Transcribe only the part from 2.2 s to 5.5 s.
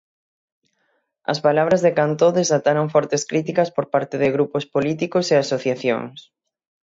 desataron fortes críticas por parte de grupos políticos e